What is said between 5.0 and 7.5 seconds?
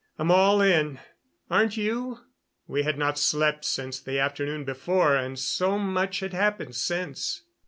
and so much had happened since.